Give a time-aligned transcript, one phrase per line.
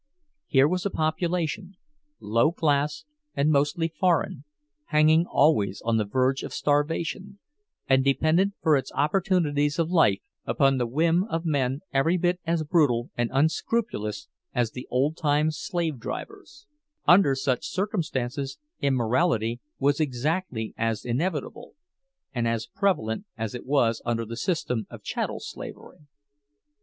[0.47, 1.75] Here was a population,
[2.19, 3.05] low class
[3.35, 4.45] and mostly foreign,
[4.85, 7.37] hanging always on the verge of starvation,
[7.87, 12.63] and dependent for its opportunities of life upon the whim of men every bit as
[12.63, 16.65] brutal and unscrupulous as the old time slave drivers;
[17.07, 21.75] under such circumstances immorality was exactly as inevitable,
[22.33, 25.99] and as prevalent, as it was under the system of chattel slavery.